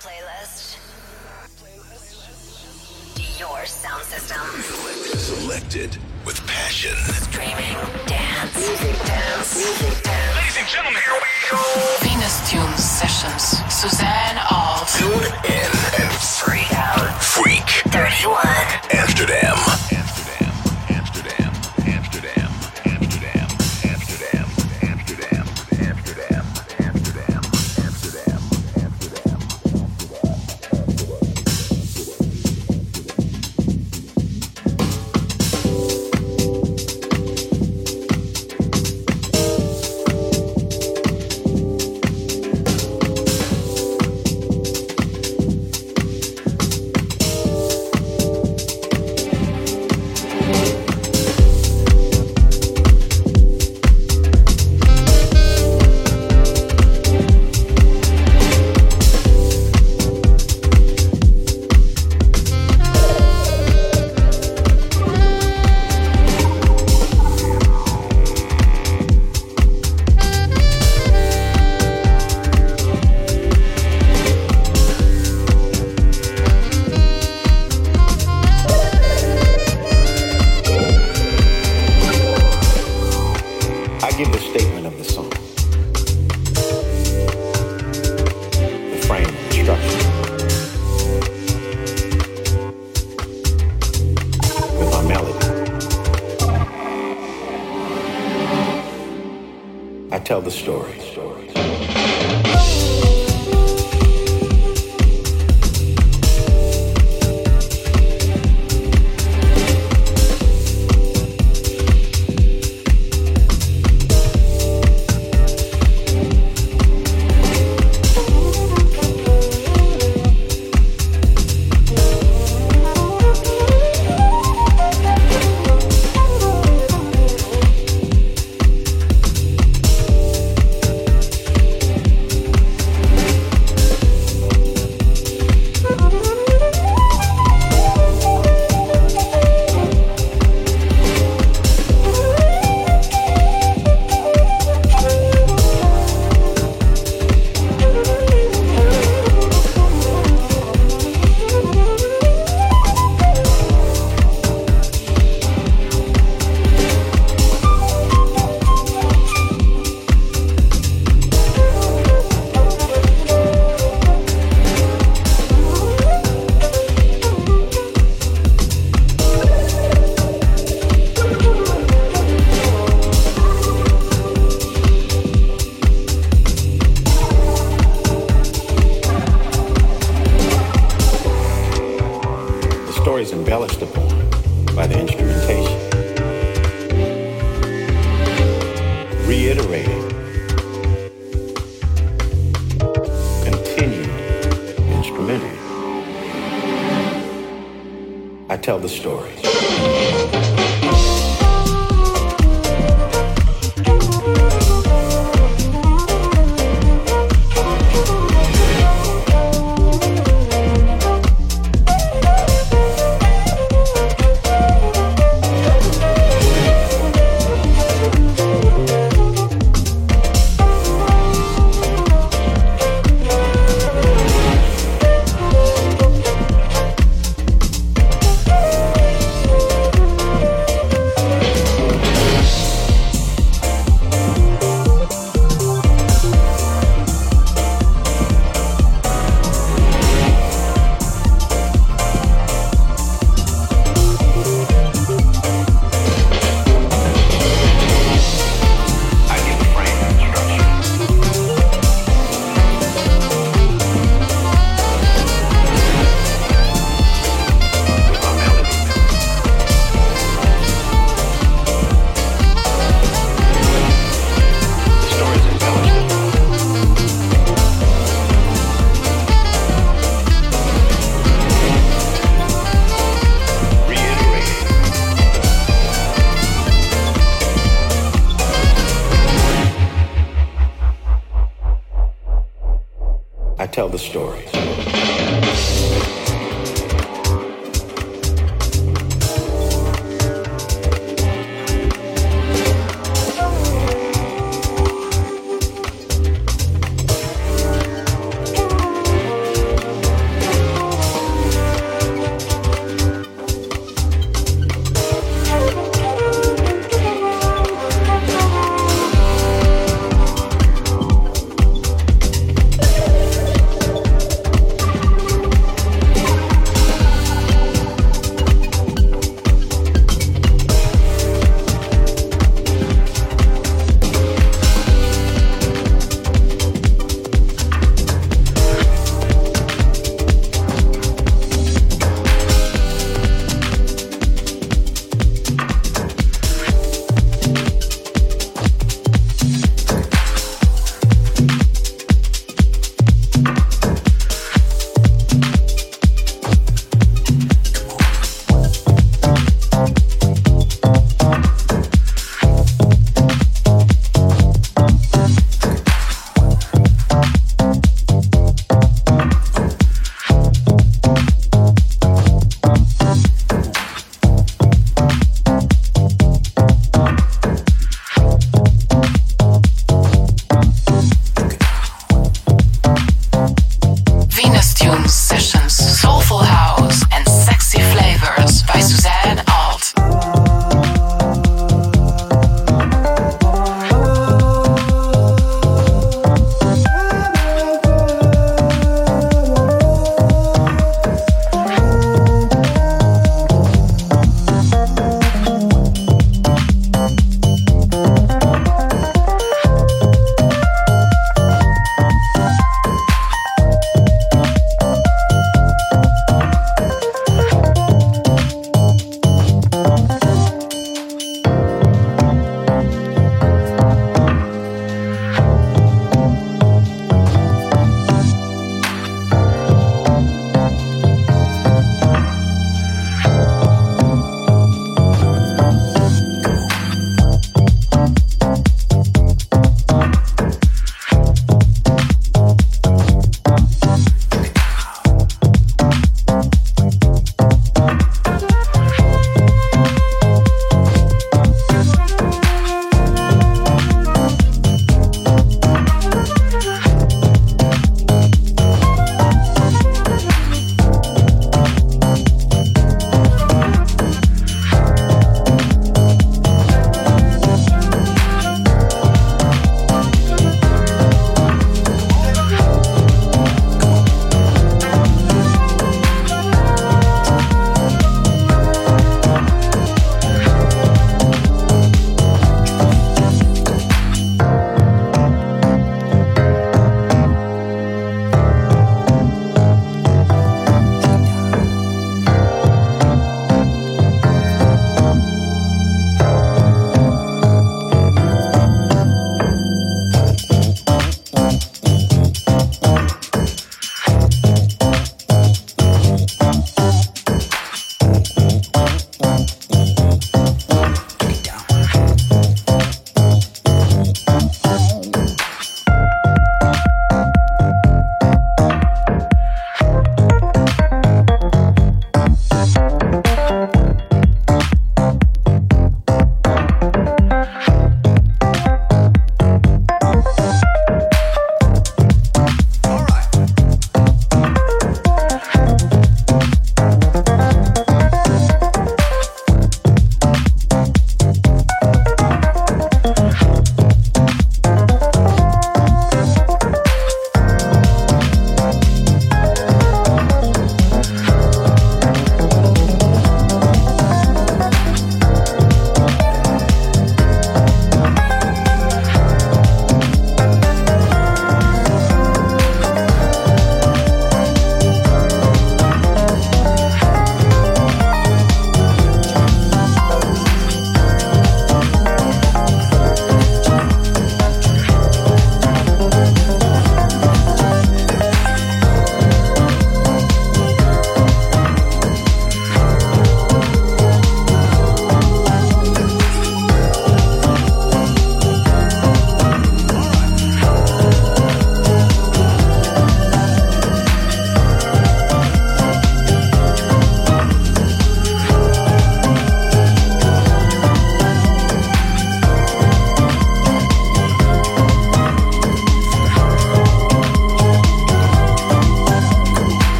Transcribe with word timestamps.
playlist. 0.00 0.78
Your 3.38 3.64
sound 3.66 4.02
system. 4.04 4.40
Selected 5.18 5.96
with 6.24 6.40
passion. 6.46 6.96
Streaming, 7.28 7.76
dance, 8.06 8.56
music, 8.56 8.96
dance, 9.04 9.56
music, 9.56 10.02
dance. 10.02 10.36
Ladies 10.36 10.56
and 10.58 10.68
gentlemen, 10.68 11.02
here 11.04 11.14
we 11.20 11.28
go. 11.50 11.60
Venus 12.00 12.50
Tunes 12.50 12.82
Sessions. 12.82 13.44
Suzanne 13.72 14.36
Alves. 14.36 14.98
Tune 14.98 15.26
in 15.44 15.70
and 16.00 16.12
Freak 16.40 16.72
out. 16.72 17.22
freak. 17.22 17.68
31. 17.92 18.99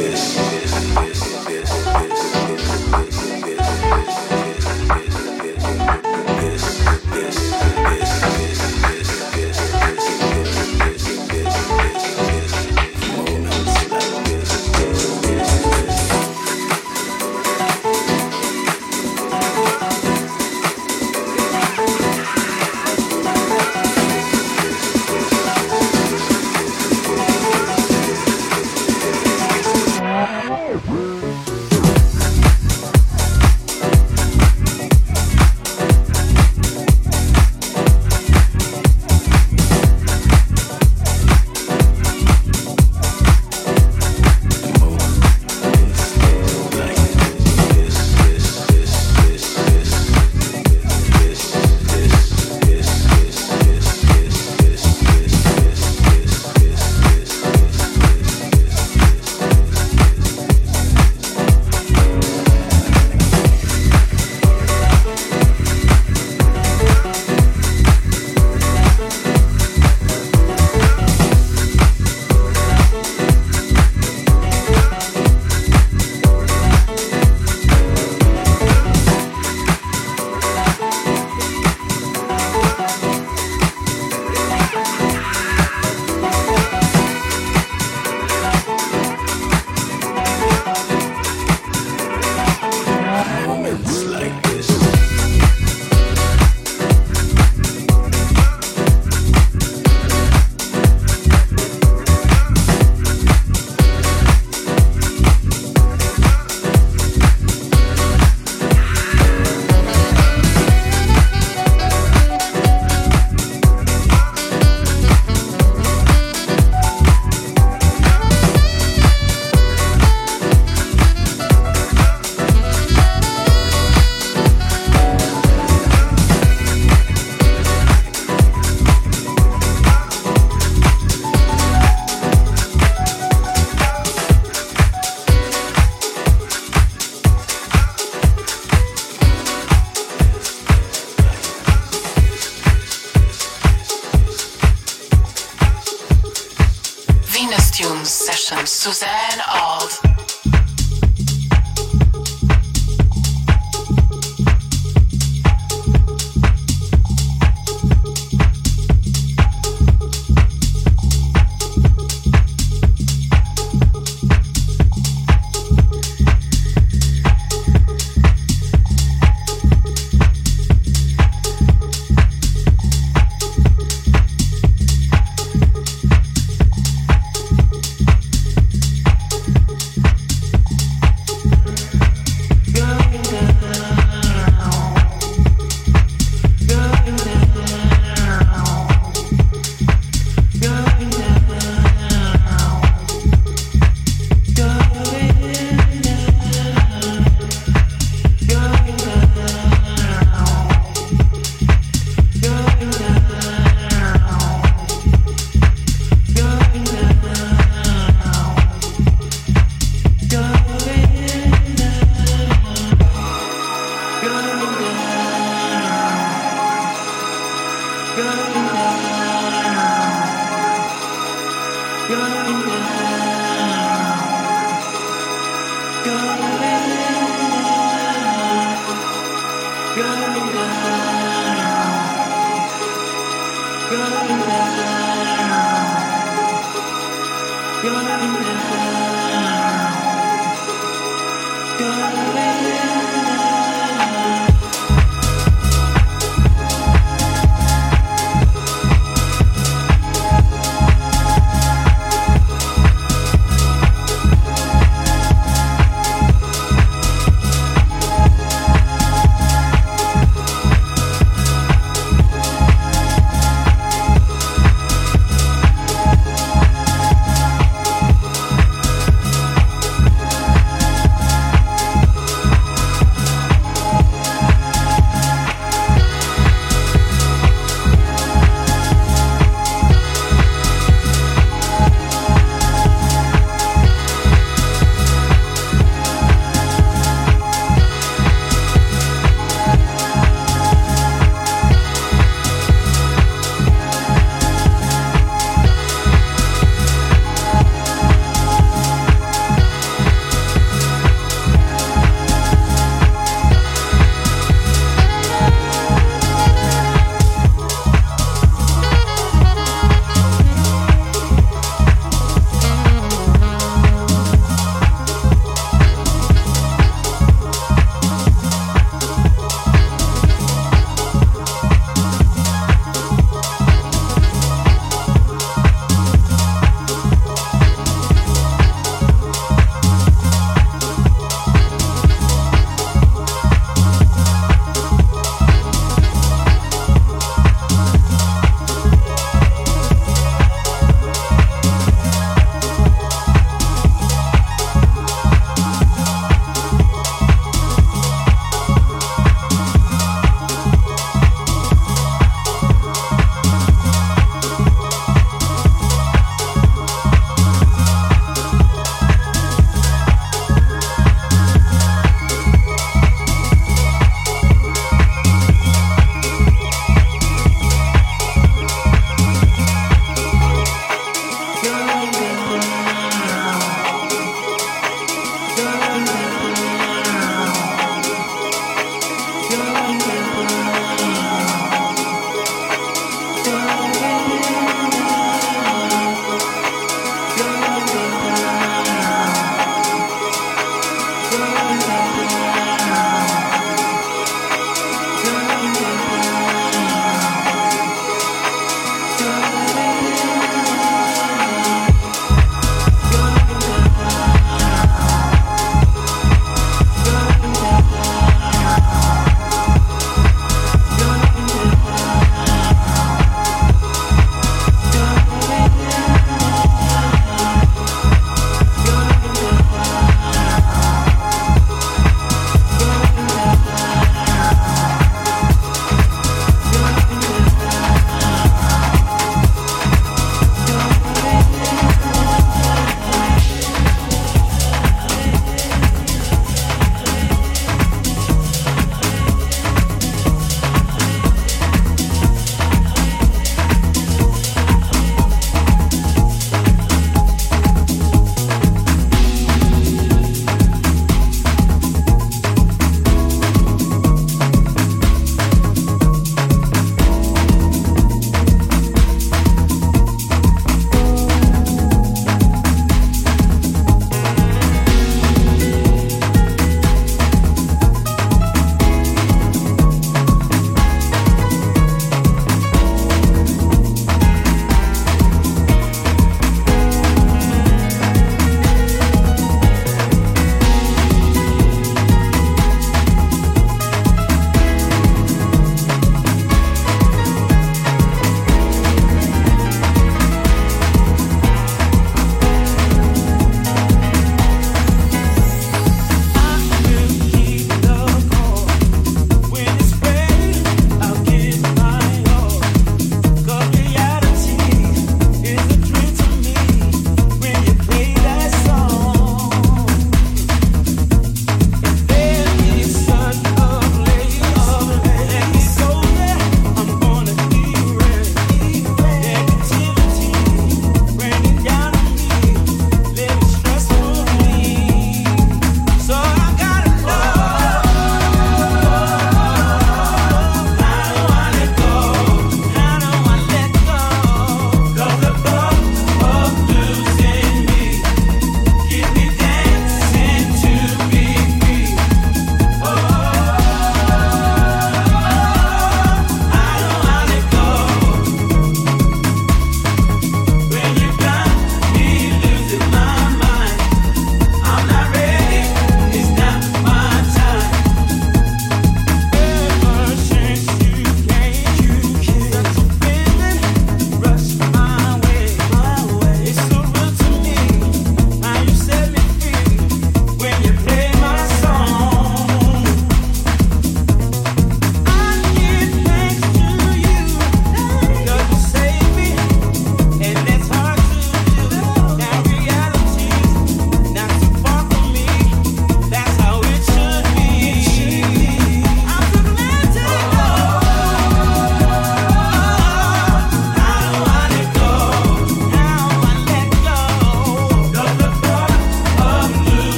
this. 0.00 0.47